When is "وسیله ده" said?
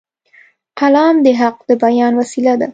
2.21-2.67